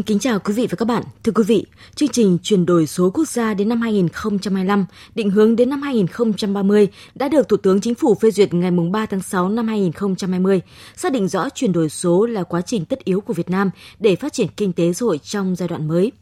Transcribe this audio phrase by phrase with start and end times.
[0.00, 1.02] Xin kính chào quý vị và các bạn.
[1.24, 5.56] Thưa quý vị, chương trình chuyển đổi số quốc gia đến năm 2025, định hướng
[5.56, 9.48] đến năm 2030 đã được Thủ tướng Chính phủ phê duyệt ngày 3 tháng 6
[9.48, 10.60] năm 2020,
[10.96, 14.16] xác định rõ chuyển đổi số là quá trình tất yếu của Việt Nam để
[14.16, 16.12] phát triển kinh tế xã hội trong giai đoạn mới.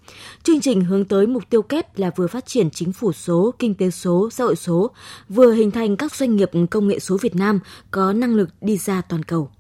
[0.43, 3.75] Chương trình hướng tới mục tiêu kép là vừa phát triển chính phủ số, kinh
[3.75, 4.91] tế số, xã hội số,
[5.29, 7.61] vừa hình thành các doanh nghiệp công nghệ số Việt Nam
[7.91, 9.51] có năng lực đi ra toàn cầu.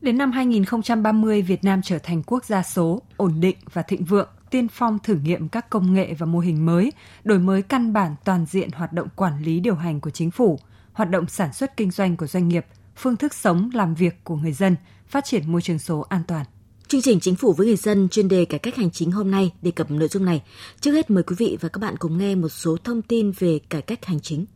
[0.00, 4.28] Đến năm 2030, Việt Nam trở thành quốc gia số, ổn định và thịnh vượng,
[4.50, 6.92] tiên phong thử nghiệm các công nghệ và mô hình mới,
[7.24, 10.58] đổi mới căn bản toàn diện hoạt động quản lý điều hành của chính phủ,
[10.92, 12.66] hoạt động sản xuất kinh doanh của doanh nghiệp,
[12.96, 14.76] phương thức sống làm việc của người dân,
[15.08, 16.46] phát triển môi trường số an toàn.
[16.88, 19.52] Chương trình Chính phủ với người dân chuyên đề cải cách hành chính hôm nay
[19.62, 20.42] đề cập nội dung này.
[20.80, 23.58] Trước hết mời quý vị và các bạn cùng nghe một số thông tin về
[23.68, 24.46] cải cách hành chính.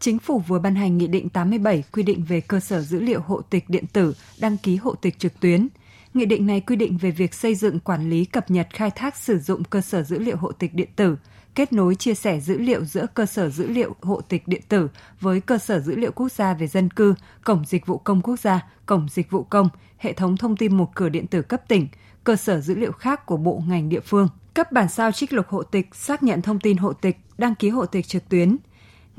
[0.00, 3.20] Chính phủ vừa ban hành Nghị định 87 quy định về cơ sở dữ liệu
[3.20, 5.68] hộ tịch điện tử, đăng ký hộ tịch trực tuyến.
[6.14, 9.16] Nghị định này quy định về việc xây dựng quản lý cập nhật khai thác
[9.16, 11.16] sử dụng cơ sở dữ liệu hộ tịch điện tử,
[11.54, 14.88] kết nối chia sẻ dữ liệu giữa cơ sở dữ liệu hộ tịch điện tử
[15.20, 17.14] với cơ sở dữ liệu quốc gia về dân cư,
[17.44, 20.90] cổng dịch vụ công quốc gia, cổng dịch vụ công, hệ thống thông tin một
[20.94, 21.88] cửa điện tử cấp tỉnh,
[22.24, 25.46] cơ sở dữ liệu khác của bộ ngành địa phương, cấp bản sao trích lục
[25.48, 28.56] hộ tịch, xác nhận thông tin hộ tịch, đăng ký hộ tịch trực tuyến,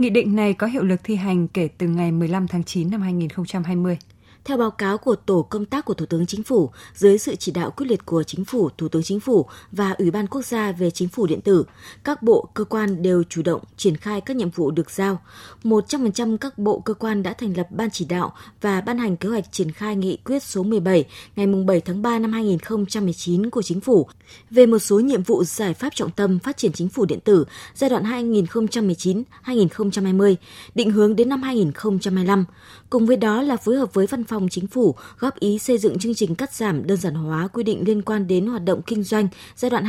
[0.02, 3.02] Nghị định này có hiệu lực thi hành kể từ ngày 15 tháng 9 năm
[3.02, 3.98] 2020.
[4.46, 7.52] Theo báo cáo của Tổ công tác của Thủ tướng Chính phủ, dưới sự chỉ
[7.52, 10.72] đạo quyết liệt của Chính phủ, Thủ tướng Chính phủ và Ủy ban Quốc gia
[10.72, 11.66] về Chính phủ điện tử,
[12.04, 15.22] các bộ, cơ quan đều chủ động triển khai các nhiệm vụ được giao.
[15.64, 19.30] 100% các bộ, cơ quan đã thành lập ban chỉ đạo và ban hành kế
[19.30, 21.06] hoạch triển khai nghị quyết số 17
[21.36, 24.08] ngày 7 tháng 3 năm 2019 của Chính phủ
[24.50, 27.46] về một số nhiệm vụ giải pháp trọng tâm phát triển chính phủ điện tử
[27.76, 30.36] giai đoạn 2019-2020,
[30.76, 32.46] định hướng đến năm 2025.
[32.92, 36.00] Cùng với đó là phối hợp với Văn phòng Chính phủ góp ý xây dựng
[36.00, 39.04] chương trình cắt giảm đơn giản hóa quy định liên quan đến hoạt động kinh
[39.04, 39.84] doanh giai đoạn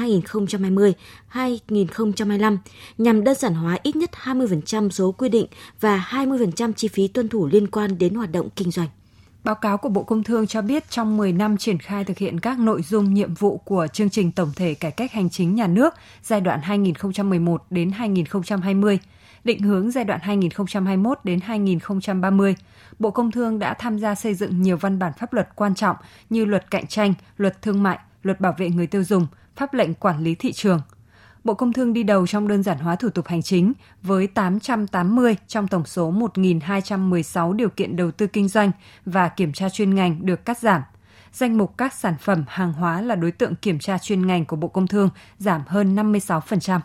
[1.32, 2.56] 2020-2025
[2.98, 5.46] nhằm đơn giản hóa ít nhất 20% số quy định
[5.80, 8.88] và 20% chi phí tuân thủ liên quan đến hoạt động kinh doanh.
[9.44, 12.40] Báo cáo của Bộ Công Thương cho biết trong 10 năm triển khai thực hiện
[12.40, 15.66] các nội dung nhiệm vụ của chương trình tổng thể cải cách hành chính nhà
[15.66, 18.98] nước giai đoạn 2011 đến 2020,
[19.44, 22.54] định hướng giai đoạn 2021 đến 2030,
[22.98, 25.96] Bộ Công Thương đã tham gia xây dựng nhiều văn bản pháp luật quan trọng
[26.30, 29.26] như luật cạnh tranh, luật thương mại, luật bảo vệ người tiêu dùng,
[29.56, 30.80] pháp lệnh quản lý thị trường.
[31.44, 33.72] Bộ Công Thương đi đầu trong đơn giản hóa thủ tục hành chính
[34.02, 38.70] với 880 trong tổng số 1.216 điều kiện đầu tư kinh doanh
[39.06, 40.82] và kiểm tra chuyên ngành được cắt giảm.
[41.32, 44.56] Danh mục các sản phẩm hàng hóa là đối tượng kiểm tra chuyên ngành của
[44.56, 46.80] Bộ Công Thương giảm hơn 56%.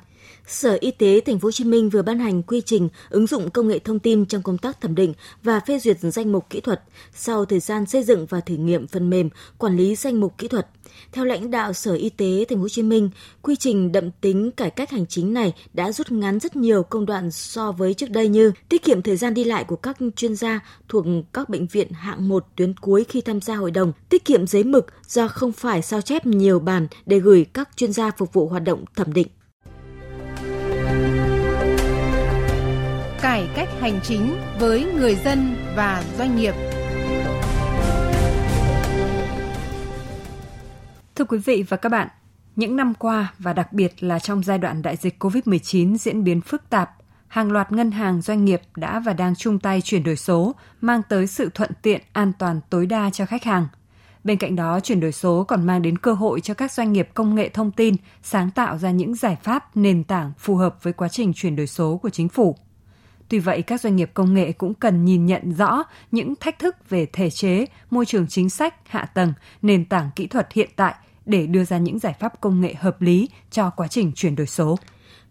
[0.47, 3.49] Sở Y tế Thành phố Hồ Chí Minh vừa ban hành quy trình ứng dụng
[3.49, 6.59] công nghệ thông tin trong công tác thẩm định và phê duyệt danh mục kỹ
[6.59, 6.81] thuật
[7.13, 10.47] sau thời gian xây dựng và thử nghiệm phần mềm quản lý danh mục kỹ
[10.47, 10.67] thuật.
[11.11, 13.09] Theo lãnh đạo Sở Y tế Thành phố Hồ Chí Minh,
[13.41, 17.05] quy trình đậm tính cải cách hành chính này đã rút ngắn rất nhiều công
[17.05, 20.35] đoạn so với trước đây như tiết kiệm thời gian đi lại của các chuyên
[20.35, 24.25] gia thuộc các bệnh viện hạng 1 tuyến cuối khi tham gia hội đồng, tiết
[24.25, 28.11] kiệm giấy mực do không phải sao chép nhiều bản để gửi các chuyên gia
[28.11, 29.27] phục vụ hoạt động thẩm định.
[33.37, 36.53] Cải cách hành chính với người dân và doanh nghiệp.
[41.15, 42.07] Thưa quý vị và các bạn,
[42.55, 46.41] những năm qua và đặc biệt là trong giai đoạn đại dịch COVID-19 diễn biến
[46.41, 46.91] phức tạp,
[47.27, 51.01] hàng loạt ngân hàng doanh nghiệp đã và đang chung tay chuyển đổi số, mang
[51.09, 53.67] tới sự thuận tiện, an toàn tối đa cho khách hàng.
[54.23, 57.09] Bên cạnh đó, chuyển đổi số còn mang đến cơ hội cho các doanh nghiệp
[57.13, 60.93] công nghệ thông tin sáng tạo ra những giải pháp nền tảng phù hợp với
[60.93, 62.55] quá trình chuyển đổi số của chính phủ.
[63.29, 66.75] Tuy vậy, các doanh nghiệp công nghệ cũng cần nhìn nhận rõ những thách thức
[66.89, 70.95] về thể chế, môi trường chính sách, hạ tầng, nền tảng kỹ thuật hiện tại
[71.25, 74.47] để đưa ra những giải pháp công nghệ hợp lý cho quá trình chuyển đổi
[74.47, 74.77] số.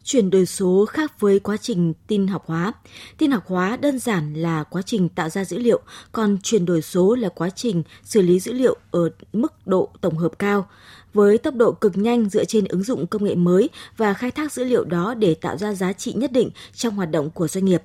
[0.04, 2.72] Chuyển đổi số khác với quá trình tin học hóa.
[3.18, 5.80] Tin học hóa đơn giản là quá trình tạo ra dữ liệu,
[6.12, 10.18] còn chuyển đổi số là quá trình xử lý dữ liệu ở mức độ tổng
[10.18, 10.66] hợp cao
[11.14, 14.52] với tốc độ cực nhanh dựa trên ứng dụng công nghệ mới và khai thác
[14.52, 17.64] dữ liệu đó để tạo ra giá trị nhất định trong hoạt động của doanh
[17.64, 17.82] nghiệp.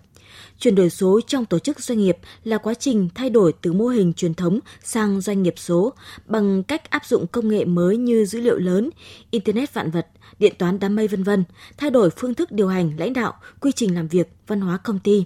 [0.59, 3.87] Chuyển đổi số trong tổ chức doanh nghiệp là quá trình thay đổi từ mô
[3.87, 5.93] hình truyền thống sang doanh nghiệp số
[6.25, 8.89] bằng cách áp dụng công nghệ mới như dữ liệu lớn,
[9.31, 10.07] internet vạn vật,
[10.39, 11.43] điện toán đám mây vân vân,
[11.77, 14.99] thay đổi phương thức điều hành, lãnh đạo, quy trình làm việc, văn hóa công
[14.99, 15.25] ty.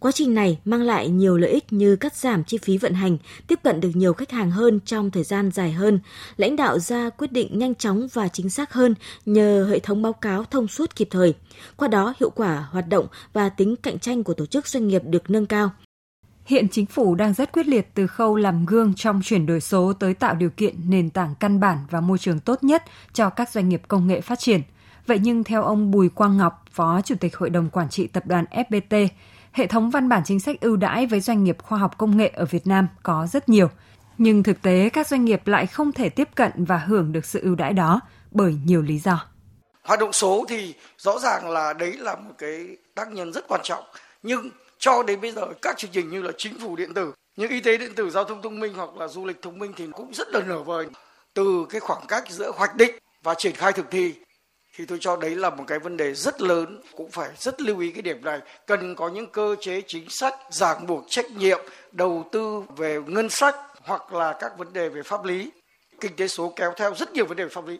[0.00, 3.18] Quá trình này mang lại nhiều lợi ích như cắt giảm chi phí vận hành,
[3.46, 6.00] tiếp cận được nhiều khách hàng hơn trong thời gian dài hơn,
[6.36, 8.94] lãnh đạo ra quyết định nhanh chóng và chính xác hơn
[9.26, 11.34] nhờ hệ thống báo cáo thông suốt kịp thời.
[11.76, 15.02] Qua đó, hiệu quả hoạt động và tính cạnh tranh của tổ chức doanh nghiệp
[15.04, 15.70] được nâng cao.
[16.44, 19.92] Hiện chính phủ đang rất quyết liệt từ khâu làm gương trong chuyển đổi số
[19.92, 23.50] tới tạo điều kiện nền tảng căn bản và môi trường tốt nhất cho các
[23.50, 24.60] doanh nghiệp công nghệ phát triển.
[25.06, 28.26] Vậy nhưng theo ông Bùi Quang Ngọc, Phó Chủ tịch Hội đồng Quản trị Tập
[28.26, 29.08] đoàn FPT,
[29.52, 32.28] hệ thống văn bản chính sách ưu đãi với doanh nghiệp khoa học công nghệ
[32.34, 33.68] ở Việt Nam có rất nhiều,
[34.18, 37.40] nhưng thực tế các doanh nghiệp lại không thể tiếp cận và hưởng được sự
[37.42, 38.00] ưu đãi đó
[38.30, 39.26] bởi nhiều lý do.
[39.82, 43.60] Hoạt động số thì rõ ràng là đấy là một cái tác nhân rất quan
[43.64, 43.84] trọng,
[44.22, 47.46] nhưng cho đến bây giờ các chương trình như là chính phủ điện tử, như
[47.48, 49.86] y tế điện tử, giao thông thông minh hoặc là du lịch thông minh thì
[49.92, 50.86] cũng rất là nở vời.
[51.34, 54.14] Từ cái khoảng cách giữa hoạch định và triển khai thực thi
[54.80, 57.80] thì tôi cho đấy là một cái vấn đề rất lớn, cũng phải rất lưu
[57.80, 58.40] ý cái điểm này.
[58.66, 61.58] Cần có những cơ chế chính sách, ràng buộc trách nhiệm,
[61.92, 65.50] đầu tư về ngân sách hoặc là các vấn đề về pháp lý.
[66.00, 67.78] Kinh tế số kéo theo rất nhiều vấn đề về pháp lý.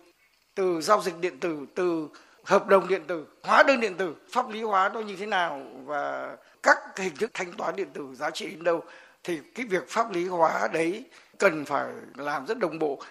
[0.55, 2.08] Từ giao dịch điện tử, từ
[2.44, 5.62] hợp đồng điện tử, hóa đơn điện tử, pháp lý hóa nó như thế nào
[5.85, 8.82] và các hình thức thanh toán điện tử giá trị đến đâu.
[9.25, 11.05] Thì cái việc pháp lý hóa đấy
[11.38, 13.02] cần phải làm rất đồng bộ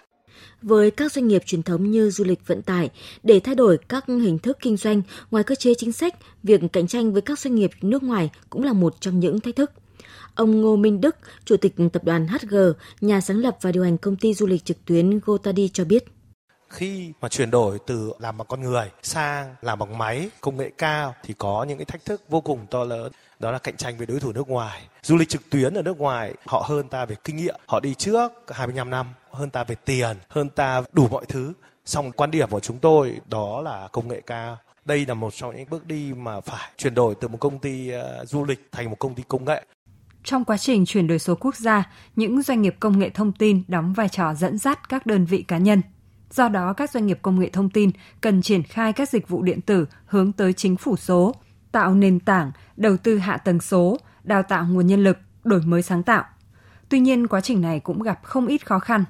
[0.62, 2.90] với các doanh nghiệp truyền thống như du lịch vận tải
[3.22, 6.86] để thay đổi các hình thức kinh doanh ngoài cơ chế chính sách, việc cạnh
[6.86, 9.70] tranh với các doanh nghiệp nước ngoài cũng là một trong những thách thức.
[10.34, 12.56] Ông Ngô Minh Đức, Chủ tịch Tập đoàn HG,
[13.00, 16.04] nhà sáng lập và điều hành công ty du lịch trực tuyến GoTadi cho biết
[16.70, 20.70] khi mà chuyển đổi từ làm bằng con người sang làm bằng máy công nghệ
[20.78, 23.12] cao thì có những cái thách thức vô cùng to lớn.
[23.38, 24.82] Đó là cạnh tranh với đối thủ nước ngoài.
[25.02, 27.56] Du lịch trực tuyến ở nước ngoài họ hơn ta về kinh nghiệm.
[27.66, 31.52] Họ đi trước 25 năm hơn ta về tiền hơn ta đủ mọi thứ.
[31.84, 34.58] Song quan điểm của chúng tôi đó là công nghệ cao.
[34.84, 37.90] Đây là một trong những bước đi mà phải chuyển đổi từ một công ty
[37.90, 39.64] ờ, du lịch thành một công ty công nghệ.
[40.24, 43.62] Trong quá trình chuyển đổi số quốc gia, những doanh nghiệp công nghệ thông tin
[43.68, 45.82] đóng vai trò dẫn dắt các đơn vị cá nhân.
[46.30, 47.90] Do đó, các doanh nghiệp công nghệ thông tin
[48.20, 51.34] cần triển khai các dịch vụ điện tử hướng tới chính phủ số,
[51.72, 55.82] tạo nền tảng, đầu tư hạ tầng số, đào tạo nguồn nhân lực, đổi mới
[55.82, 56.24] sáng tạo.
[56.88, 59.04] Tuy nhiên, quá trình này cũng gặp không ít khó khăn.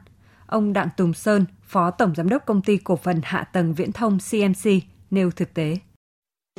[0.46, 3.92] Ông Đặng Tùng Sơn, Phó Tổng Giám đốc Công ty Cổ phần Hạ tầng Viễn
[3.92, 4.70] thông CMC,
[5.10, 5.76] nêu thực tế.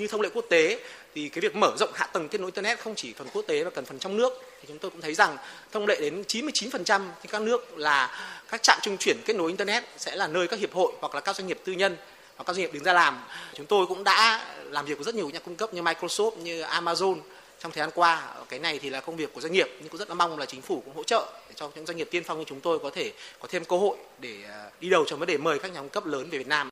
[0.01, 0.79] Như thông lệ quốc tế,
[1.15, 3.63] thì cái việc mở rộng hạ tầng kết nối internet không chỉ phần quốc tế
[3.63, 4.33] mà cần phần trong nước.
[4.61, 5.37] Thì chúng tôi cũng thấy rằng
[5.71, 8.19] thông lệ đến 99% thì các nước là
[8.51, 11.21] các trạm trung chuyển kết nối internet sẽ là nơi các hiệp hội hoặc là
[11.21, 11.97] các doanh nghiệp tư nhân
[12.35, 13.23] hoặc các doanh nghiệp đứng ra làm.
[13.53, 16.61] Chúng tôi cũng đã làm việc với rất nhiều nhà cung cấp như Microsoft như
[16.61, 17.17] Amazon
[17.59, 18.33] trong thời gian qua.
[18.49, 20.45] Cái này thì là công việc của doanh nghiệp nhưng cũng rất là mong là
[20.45, 22.79] chính phủ cũng hỗ trợ để cho những doanh nghiệp tiên phong như chúng tôi
[22.79, 25.73] có thể có thêm cơ hội để à, đi đầu trong vấn đề mời các
[25.73, 26.70] nhà cung cấp lớn về Việt Nam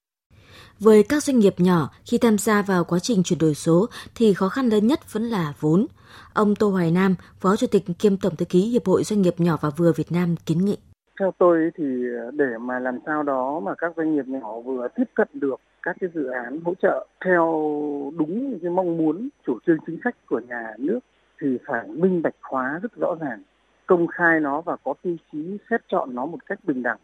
[0.80, 3.86] với các doanh nghiệp nhỏ khi tham gia vào quá trình chuyển đổi số
[4.16, 5.86] thì khó khăn lớn nhất vẫn là vốn.
[6.34, 9.34] Ông Tô Hoài Nam, Phó Chủ tịch kiêm Tổng thư ký Hiệp hội Doanh nghiệp
[9.38, 10.78] nhỏ và vừa Việt Nam kiến nghị.
[11.20, 11.84] Theo tôi thì
[12.34, 15.96] để mà làm sao đó mà các doanh nghiệp nhỏ vừa tiếp cận được các
[16.00, 17.44] cái dự án hỗ trợ theo
[18.18, 21.00] đúng cái mong muốn chủ trương chính sách của nhà nước
[21.42, 23.44] thì phải minh bạch hóa rất rõ ràng,
[23.86, 26.98] công khai nó và có tiêu chí xét chọn nó một cách bình đẳng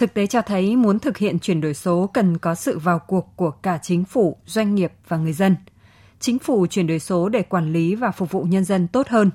[0.00, 3.32] Thực tế cho thấy muốn thực hiện chuyển đổi số cần có sự vào cuộc
[3.36, 5.56] của cả chính phủ, doanh nghiệp và người dân.
[6.20, 9.30] Chính phủ chuyển đổi số để quản lý và phục vụ nhân dân tốt hơn.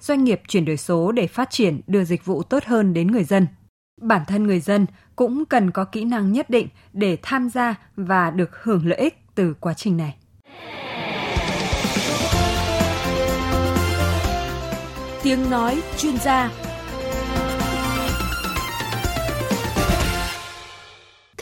[0.00, 3.24] Doanh nghiệp chuyển đổi số để phát triển đưa dịch vụ tốt hơn đến người
[3.24, 3.46] dân.
[4.00, 4.86] Bản thân người dân
[5.16, 9.14] cũng cần có kỹ năng nhất định để tham gia và được hưởng lợi ích
[9.34, 10.14] từ quá trình này.
[15.22, 16.50] Tiếng nói chuyên gia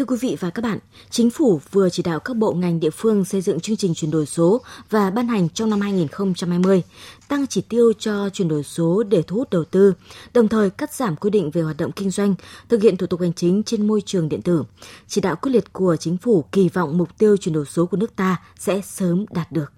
[0.00, 0.78] Thưa quý vị và các bạn,
[1.10, 4.10] Chính phủ vừa chỉ đạo các bộ ngành địa phương xây dựng chương trình chuyển
[4.10, 6.82] đổi số và ban hành trong năm 2020,
[7.28, 9.94] tăng chỉ tiêu cho chuyển đổi số để thu hút đầu tư,
[10.34, 12.34] đồng thời cắt giảm quy định về hoạt động kinh doanh,
[12.68, 14.64] thực hiện thủ tục hành chính trên môi trường điện tử.
[15.06, 17.96] Chỉ đạo quyết liệt của Chính phủ kỳ vọng mục tiêu chuyển đổi số của
[17.96, 19.72] nước ta sẽ sớm đạt được.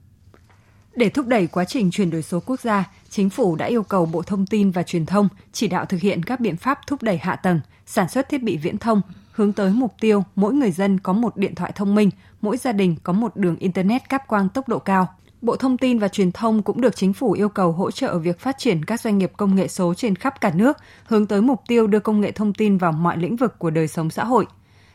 [0.96, 4.06] Để thúc đẩy quá trình chuyển đổi số quốc gia, Chính phủ đã yêu cầu
[4.06, 7.18] Bộ Thông tin và Truyền thông chỉ đạo thực hiện các biện pháp thúc đẩy
[7.18, 9.00] hạ tầng, sản xuất thiết bị viễn thông,
[9.32, 12.10] hướng tới mục tiêu mỗi người dân có một điện thoại thông minh,
[12.40, 15.08] mỗi gia đình có một đường Internet cáp quang tốc độ cao.
[15.42, 18.40] Bộ Thông tin và Truyền thông cũng được chính phủ yêu cầu hỗ trợ việc
[18.40, 21.60] phát triển các doanh nghiệp công nghệ số trên khắp cả nước, hướng tới mục
[21.68, 24.46] tiêu đưa công nghệ thông tin vào mọi lĩnh vực của đời sống xã hội.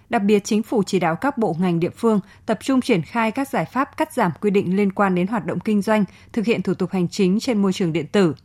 [0.10, 3.32] Đặc biệt, chính phủ chỉ đạo các bộ ngành địa phương tập trung triển khai
[3.32, 6.46] các giải pháp cắt giảm quy định liên quan đến hoạt động kinh doanh, thực
[6.46, 8.36] hiện thủ tục hành chính trên môi trường điện tử.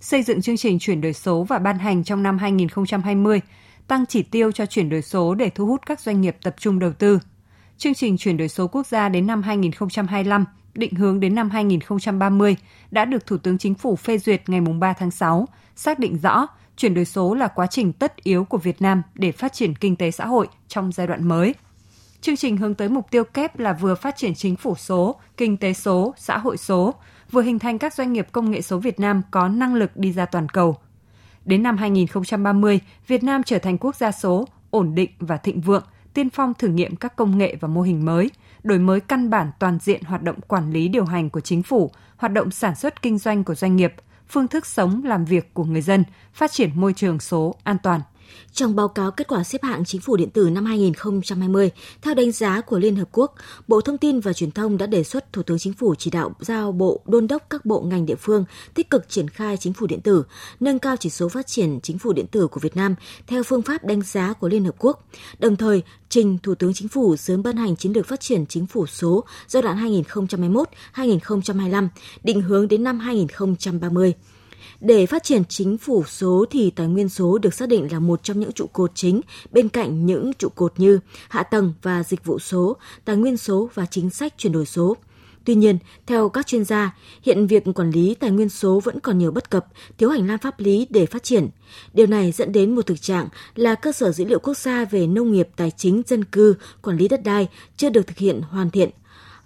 [0.00, 3.40] Xây dựng chương trình chuyển đổi số và ban hành trong năm 2020,
[3.88, 6.78] tăng chỉ tiêu cho chuyển đổi số để thu hút các doanh nghiệp tập trung
[6.78, 7.18] đầu tư.
[7.78, 12.56] Chương trình chuyển đổi số quốc gia đến năm 2025 định hướng đến năm 2030
[12.90, 16.46] đã được Thủ tướng Chính phủ phê duyệt ngày 3 tháng 6, xác định rõ
[16.76, 19.96] chuyển đổi số là quá trình tất yếu của Việt Nam để phát triển kinh
[19.96, 21.54] tế xã hội trong giai đoạn mới.
[22.20, 25.56] Chương trình hướng tới mục tiêu kép là vừa phát triển chính phủ số, kinh
[25.56, 26.94] tế số, xã hội số,
[27.30, 30.12] vừa hình thành các doanh nghiệp công nghệ số Việt Nam có năng lực đi
[30.12, 30.76] ra toàn cầu.
[31.46, 35.84] Đến năm 2030, Việt Nam trở thành quốc gia số, ổn định và thịnh vượng,
[36.14, 38.30] tiên phong thử nghiệm các công nghệ và mô hình mới,
[38.62, 41.90] đổi mới căn bản toàn diện hoạt động quản lý điều hành của chính phủ,
[42.16, 43.94] hoạt động sản xuất kinh doanh của doanh nghiệp,
[44.28, 48.00] phương thức sống làm việc của người dân, phát triển môi trường số an toàn.
[48.52, 51.70] Trong báo cáo kết quả xếp hạng chính phủ điện tử năm 2020,
[52.02, 53.34] theo đánh giá của Liên Hợp Quốc,
[53.68, 56.32] Bộ Thông tin và Truyền thông đã đề xuất Thủ tướng Chính phủ chỉ đạo
[56.40, 59.86] giao Bộ đôn đốc các bộ ngành địa phương tích cực triển khai chính phủ
[59.86, 60.24] điện tử,
[60.60, 62.94] nâng cao chỉ số phát triển chính phủ điện tử của Việt Nam
[63.26, 65.08] theo phương pháp đánh giá của Liên Hợp Quốc.
[65.38, 68.66] Đồng thời, trình Thủ tướng Chính phủ sớm ban hành chiến lược phát triển chính
[68.66, 70.02] phủ số giai đoạn
[70.94, 71.88] 2021-2025,
[72.22, 74.14] định hướng đến năm 2030.
[74.80, 78.22] Để phát triển chính phủ số thì tài nguyên số được xác định là một
[78.22, 79.20] trong những trụ cột chính
[79.52, 83.70] bên cạnh những trụ cột như hạ tầng và dịch vụ số, tài nguyên số
[83.74, 84.96] và chính sách chuyển đổi số.
[85.44, 89.18] Tuy nhiên, theo các chuyên gia, hiện việc quản lý tài nguyên số vẫn còn
[89.18, 89.66] nhiều bất cập,
[89.98, 91.48] thiếu hành lang pháp lý để phát triển.
[91.94, 95.06] Điều này dẫn đến một thực trạng là cơ sở dữ liệu quốc gia về
[95.06, 98.70] nông nghiệp, tài chính, dân cư, quản lý đất đai chưa được thực hiện hoàn
[98.70, 98.90] thiện.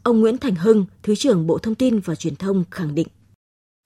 [0.03, 3.07] Ông Nguyễn Thành Hưng, Thứ trưởng Bộ Thông tin và Truyền thông khẳng định.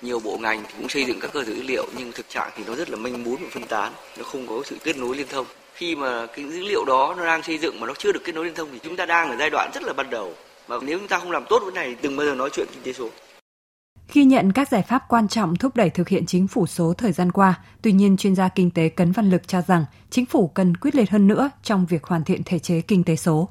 [0.02, 2.50] Nhiều bộ ngành thì cũng xây dựng các cơ sở dữ liệu nhưng thực trạng
[2.56, 5.16] thì nó rất là manh mún và phân tán, nó không có sự kết nối
[5.16, 5.46] liên thông.
[5.74, 8.34] Khi mà cái dữ liệu đó nó đang xây dựng mà nó chưa được kết
[8.34, 10.32] nối liên thông thì chúng ta đang ở giai đoạn rất là ban đầu.
[10.66, 12.82] Và nếu chúng ta không làm tốt vấn này, đừng bao giờ nói chuyện kinh
[12.82, 13.10] tế số.
[14.12, 17.12] Ghi nhận các giải pháp quan trọng thúc đẩy thực hiện chính phủ số thời
[17.12, 20.48] gian qua, tuy nhiên chuyên gia kinh tế Cấn Văn Lực cho rằng chính phủ
[20.48, 23.48] cần quyết liệt hơn nữa trong việc hoàn thiện thể chế kinh tế số.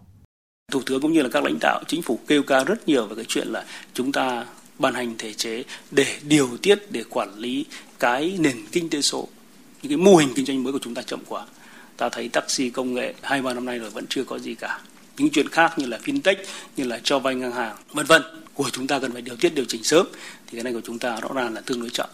[0.71, 3.15] Thủ tướng cũng như là các lãnh đạo chính phủ kêu ca rất nhiều về
[3.15, 4.45] cái chuyện là chúng ta
[4.79, 7.65] ban hành thể chế để điều tiết, để quản lý
[7.99, 9.27] cái nền kinh tế số,
[9.81, 11.45] những cái mô hình kinh doanh mới của chúng ta chậm quá.
[11.97, 14.81] Ta thấy taxi công nghệ hai, ba năm nay rồi vẫn chưa có gì cả.
[15.17, 16.35] Những chuyện khác như là fintech,
[16.77, 18.21] như là cho vay ngân hàng, vân vân,
[18.53, 20.07] của chúng ta cần phải điều tiết, điều chỉnh sớm.
[20.47, 22.09] Thì cái này của chúng ta rõ ràng là tương đối chậm.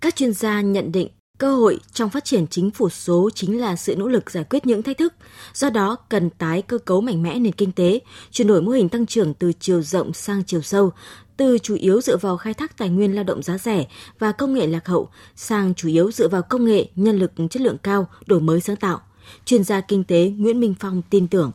[0.00, 3.76] Các chuyên gia nhận định cơ hội trong phát triển chính phủ số chính là
[3.76, 5.14] sự nỗ lực giải quyết những thách thức.
[5.52, 8.88] Do đó, cần tái cơ cấu mạnh mẽ nền kinh tế, chuyển đổi mô hình
[8.88, 10.90] tăng trưởng từ chiều rộng sang chiều sâu,
[11.36, 13.86] từ chủ yếu dựa vào khai thác tài nguyên lao động giá rẻ
[14.18, 17.62] và công nghệ lạc hậu sang chủ yếu dựa vào công nghệ, nhân lực chất
[17.62, 18.98] lượng cao, đổi mới sáng tạo.
[19.44, 21.52] Chuyên gia kinh tế Nguyễn Minh Phong tin tưởng.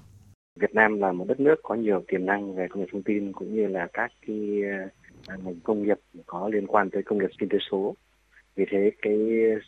[0.59, 3.31] Việt Nam là một đất nước có nhiều tiềm năng về công nghệ thông tin
[3.31, 4.37] cũng như là các cái
[5.27, 7.95] à, ngành công nghiệp có liên quan tới công nghiệp kinh tế số.
[8.55, 9.15] Vì thế cái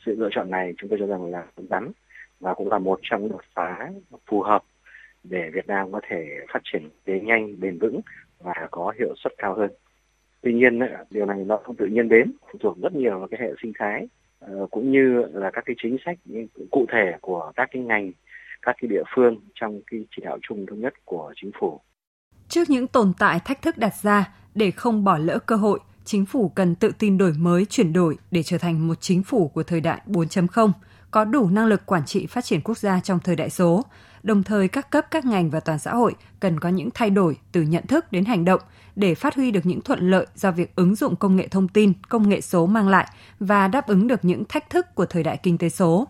[0.05, 1.91] sự lựa chọn này chúng tôi cho rằng là đúng đắn
[2.39, 3.91] và cũng là một trong đột phá
[4.27, 4.63] phù hợp
[5.23, 8.01] để Việt Nam có thể phát triển tế nhanh, bền vững
[8.39, 9.71] và có hiệu suất cao hơn
[10.45, 13.39] tuy nhiên điều này nó không tự nhiên đến phụ thuộc rất nhiều vào cái
[13.43, 14.07] hệ sinh thái
[14.39, 16.17] ờ, cũng như là các cái chính sách
[16.71, 18.11] cụ thể của các cái ngành
[18.61, 21.79] các cái địa phương trong cái chỉ đạo chung thống nhất của chính phủ.
[22.47, 26.25] Trước những tồn tại thách thức đặt ra để không bỏ lỡ cơ hội, chính
[26.25, 29.63] phủ cần tự tin đổi mới, chuyển đổi để trở thành một chính phủ của
[29.63, 30.71] thời đại 4.0,
[31.11, 33.85] có đủ năng lực quản trị phát triển quốc gia trong thời đại số.
[34.23, 37.37] Đồng thời các cấp các ngành và toàn xã hội cần có những thay đổi
[37.51, 38.61] từ nhận thức đến hành động
[38.95, 41.93] để phát huy được những thuận lợi do việc ứng dụng công nghệ thông tin,
[42.09, 43.07] công nghệ số mang lại
[43.39, 46.07] và đáp ứng được những thách thức của thời đại kinh tế số.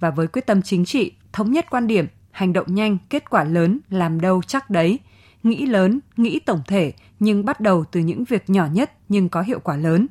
[0.00, 3.44] Và với quyết tâm chính trị, thống nhất quan điểm, hành động nhanh, kết quả
[3.44, 4.98] lớn, làm đâu chắc đấy,
[5.46, 9.42] nghĩ lớn, nghĩ tổng thể nhưng bắt đầu từ những việc nhỏ nhất nhưng có
[9.42, 10.06] hiệu quả lớn.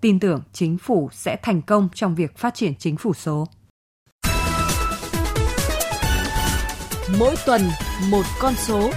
[0.00, 3.48] Tin tưởng chính phủ sẽ thành công trong việc phát triển chính phủ số.
[7.18, 7.60] Mỗi tuần
[8.10, 8.90] một con số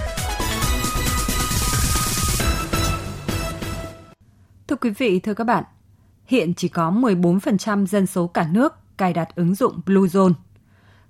[4.68, 5.64] Thưa quý vị, thưa các bạn,
[6.26, 10.32] hiện chỉ có 14% dân số cả nước cài đặt ứng dụng Bluezone.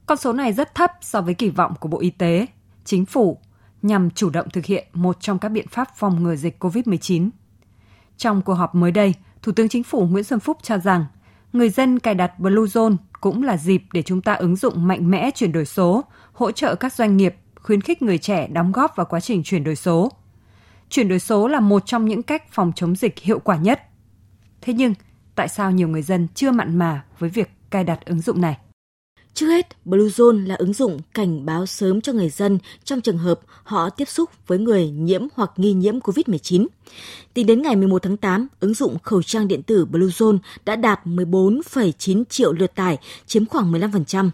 [0.07, 2.47] Con số này rất thấp so với kỳ vọng của Bộ Y tế,
[2.85, 3.39] Chính phủ
[3.83, 7.31] nhằm chủ động thực hiện một trong các biện pháp phòng ngừa dịch COVID-19.
[8.17, 11.05] Trong cuộc họp mới đây, Thủ tướng Chính phủ Nguyễn Xuân Phúc cho rằng
[11.53, 15.31] người dân cài đặt Bluezone cũng là dịp để chúng ta ứng dụng mạnh mẽ
[15.35, 19.07] chuyển đổi số, hỗ trợ các doanh nghiệp, khuyến khích người trẻ đóng góp vào
[19.07, 20.13] quá trình chuyển đổi số–
[20.93, 23.83] chuyển đổi số là một trong những cách phòng chống dịch hiệu quả nhất.
[24.61, 24.95] Thế nhưng,
[25.35, 28.57] tại sao nhiều người dân chưa mặn mà với việc cài đặt ứng dụng này?
[29.35, 33.41] Trước hết, Bluezone là ứng dụng cảnh báo sớm cho người dân trong trường hợp
[33.63, 36.67] họ tiếp xúc với người nhiễm hoặc nghi nhiễm COVID-19.
[37.35, 41.01] Tính đến ngày 11 tháng 8, ứng dụng khẩu trang điện tử Bluezone đã đạt
[41.05, 44.31] 14,9 triệu lượt tải, chiếm khoảng 15%.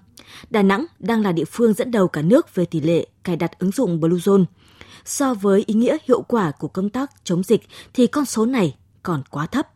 [0.51, 3.59] Đà Nẵng đang là địa phương dẫn đầu cả nước về tỷ lệ cài đặt
[3.59, 4.45] ứng dụng Bluezone.
[5.05, 7.63] So với ý nghĩa hiệu quả của công tác chống dịch
[7.95, 9.69] thì con số này còn quá thấp.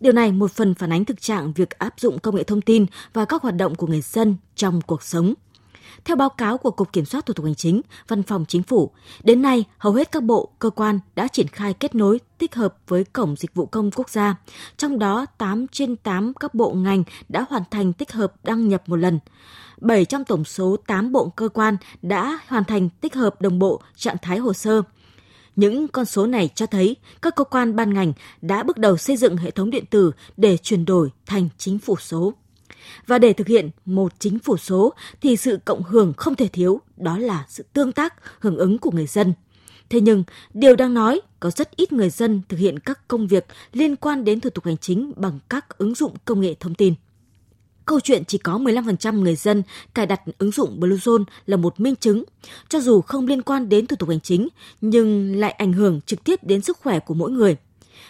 [0.00, 2.86] Điều này một phần phản ánh thực trạng việc áp dụng công nghệ thông tin
[3.12, 5.34] và các hoạt động của người dân trong cuộc sống.
[6.04, 8.90] Theo báo cáo của Cục Kiểm soát Thủ tục Hành chính, Văn phòng Chính phủ,
[9.22, 12.74] đến nay hầu hết các bộ, cơ quan đã triển khai kết nối tích hợp
[12.88, 14.36] với Cổng Dịch vụ Công Quốc gia.
[14.76, 18.82] Trong đó, 8 trên 8 các bộ ngành đã hoàn thành tích hợp đăng nhập
[18.86, 19.18] một lần.
[19.80, 23.80] 7 trong tổng số 8 bộ cơ quan đã hoàn thành tích hợp đồng bộ
[23.96, 24.82] trạng thái hồ sơ.
[25.58, 28.12] Những con số này cho thấy các cơ quan ban ngành
[28.42, 31.96] đã bước đầu xây dựng hệ thống điện tử để chuyển đổi thành chính phủ
[31.96, 32.34] số.
[33.06, 36.80] Và để thực hiện một chính phủ số thì sự cộng hưởng không thể thiếu,
[36.96, 39.32] đó là sự tương tác, hưởng ứng của người dân.
[39.90, 40.24] Thế nhưng,
[40.54, 44.24] điều đang nói, có rất ít người dân thực hiện các công việc liên quan
[44.24, 46.94] đến thủ tục hành chính bằng các ứng dụng công nghệ thông tin.
[47.88, 49.62] Câu chuyện chỉ có 15% người dân
[49.94, 52.24] cài đặt ứng dụng Bluezone là một minh chứng.
[52.68, 54.48] Cho dù không liên quan đến thủ tục hành chính,
[54.80, 57.56] nhưng lại ảnh hưởng trực tiếp đến sức khỏe của mỗi người.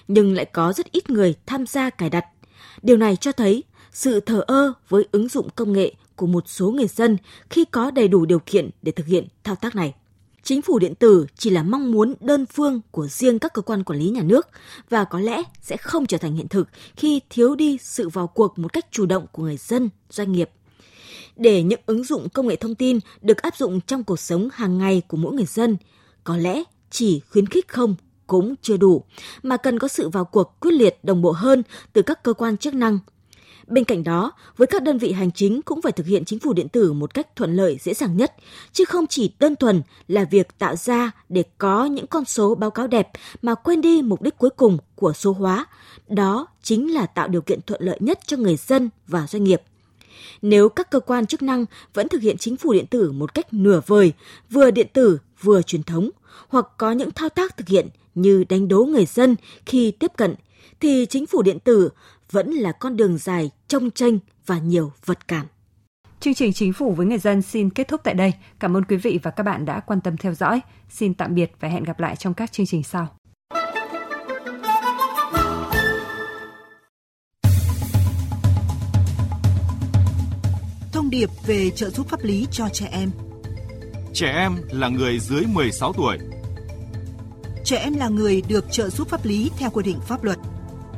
[0.09, 2.25] Nhưng lại có rất ít người tham gia cài đặt.
[2.83, 6.71] Điều này cho thấy sự thờ ơ với ứng dụng công nghệ của một số
[6.71, 7.17] người dân
[7.51, 9.95] khi có đầy đủ điều kiện để thực hiện thao tác này.
[10.49, 13.85] Chính phủ điện tử chỉ là mong muốn đơn phương của riêng các cơ quan
[13.85, 14.49] quản lý nhà nước
[14.91, 18.59] và có lẽ sẽ không trở thành hiện thực khi thiếu đi sự vào cuộc
[18.59, 20.51] một cách chủ động của người dân, doanh nghiệp.
[21.37, 24.79] Để những ứng dụng công nghệ thông tin được áp dụng trong cuộc sống hàng
[24.79, 25.77] ngày của mỗi người dân,
[26.25, 27.95] có lẽ chỉ khuyến khích không
[28.27, 29.05] cũng chưa đủ,
[29.43, 31.63] mà cần có sự vào cuộc quyết liệt đồng bộ hơn
[31.93, 32.99] từ các cơ quan chức năng,
[33.69, 36.53] Bên cạnh đó, với các đơn vị hành chính cũng phải thực hiện chính phủ
[36.53, 38.35] điện tử một cách thuận lợi dễ dàng nhất,
[38.73, 42.71] chứ không chỉ đơn thuần là việc tạo ra để có những con số báo
[42.71, 43.09] cáo đẹp
[43.43, 45.67] mà quên đi mục đích cuối cùng của số hóa,
[46.09, 49.63] đó chính là tạo điều kiện thuận lợi nhất cho người dân và doanh nghiệp.
[50.43, 53.53] Nếu các cơ quan chức năng vẫn thực hiện chính phủ điện tử một cách
[53.53, 54.13] nửa vời,
[54.51, 56.11] vừa điện tử vừa truyền thống,
[56.49, 60.35] hoặc có những thao tác thực hiện như đánh đố người dân khi tiếp cận,
[60.81, 61.91] thì chính phủ điện tử
[62.33, 65.47] vẫn là con đường dài trông tranh và nhiều vật cản.
[66.21, 68.33] Chương trình Chính phủ với người dân xin kết thúc tại đây.
[68.59, 70.61] Cảm ơn quý vị và các bạn đã quan tâm theo dõi.
[70.91, 73.09] Xin tạm biệt và hẹn gặp lại trong các chương trình sau.
[80.93, 83.11] Thông điệp về trợ giúp pháp lý cho trẻ em.
[84.15, 86.19] Trẻ em là người dưới 16 tuổi.
[87.65, 90.39] Trẻ em là người được trợ giúp pháp lý theo quy định pháp luật.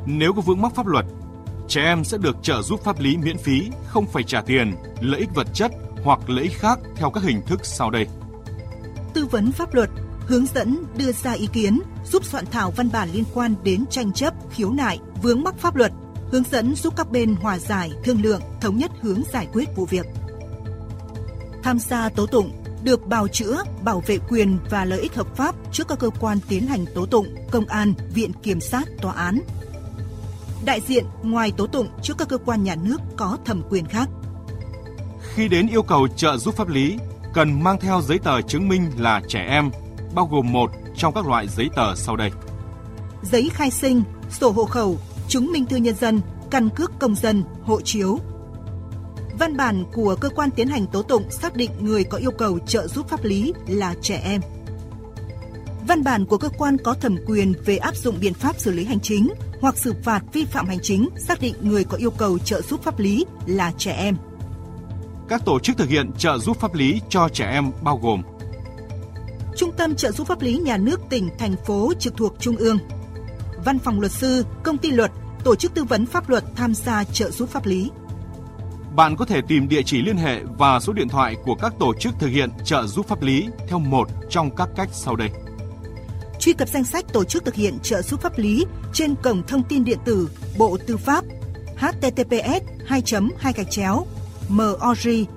[0.05, 1.05] Nếu có vướng mắc pháp luật,
[1.71, 5.19] trẻ em sẽ được trợ giúp pháp lý miễn phí, không phải trả tiền, lợi
[5.19, 5.71] ích vật chất
[6.03, 8.07] hoặc lợi ích khác theo các hình thức sau đây.
[9.13, 9.89] Tư vấn pháp luật,
[10.27, 11.81] hướng dẫn đưa ra ý kiến,
[12.11, 15.75] giúp soạn thảo văn bản liên quan đến tranh chấp, khiếu nại, vướng mắc pháp
[15.75, 15.91] luật,
[16.31, 19.85] hướng dẫn giúp các bên hòa giải, thương lượng, thống nhất hướng giải quyết vụ
[19.85, 20.05] việc.
[21.63, 22.51] Tham gia tố tụng
[22.83, 26.39] được bào chữa, bảo vệ quyền và lợi ích hợp pháp trước các cơ quan
[26.47, 29.39] tiến hành tố tụng, công an, viện kiểm sát, tòa án,
[30.65, 34.09] đại diện ngoài tố tụng trước các cơ quan nhà nước có thẩm quyền khác.
[35.33, 36.97] Khi đến yêu cầu trợ giúp pháp lý,
[37.33, 39.71] cần mang theo giấy tờ chứng minh là trẻ em,
[40.15, 42.31] bao gồm một trong các loại giấy tờ sau đây.
[43.23, 44.97] Giấy khai sinh, sổ hộ khẩu,
[45.27, 46.21] chứng minh thư nhân dân,
[46.51, 48.19] căn cước công dân, hộ chiếu.
[49.39, 52.59] Văn bản của cơ quan tiến hành tố tụng xác định người có yêu cầu
[52.59, 54.41] trợ giúp pháp lý là trẻ em.
[55.87, 58.85] Văn bản của cơ quan có thẩm quyền về áp dụng biện pháp xử lý
[58.85, 59.29] hành chính
[59.61, 62.83] hoặc xử phạt vi phạm hành chính xác định người có yêu cầu trợ giúp
[62.83, 64.15] pháp lý là trẻ em.
[65.29, 68.21] Các tổ chức thực hiện trợ giúp pháp lý cho trẻ em bao gồm
[69.57, 72.77] Trung tâm trợ giúp pháp lý nhà nước tỉnh, thành phố trực thuộc Trung ương,
[73.65, 75.11] Văn phòng luật sư, công ty luật,
[75.43, 77.91] tổ chức tư vấn pháp luật tham gia trợ giúp pháp lý.
[78.95, 81.93] Bạn có thể tìm địa chỉ liên hệ và số điện thoại của các tổ
[81.93, 85.29] chức thực hiện trợ giúp pháp lý theo một trong các cách sau đây
[86.41, 89.63] truy cập danh sách tổ chức thực hiện trợ giúp pháp lý trên cổng thông
[89.63, 91.25] tin điện tử Bộ Tư pháp
[91.77, 93.03] https 2
[93.37, 94.05] 2 gạch chéo
[94.49, 95.27] mori.gov.vn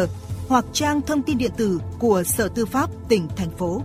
[0.49, 3.83] hoặc trang thông tin điện tử của Sở Tư pháp tỉnh, thành phố.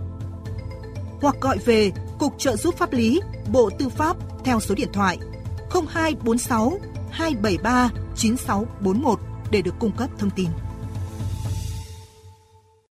[1.20, 3.20] Hoặc gọi về Cục Trợ giúp pháp lý,
[3.52, 5.18] Bộ Tư pháp theo số điện thoại
[5.70, 6.78] 0246
[7.10, 10.48] 273 9641 để được cung cấp thông tin.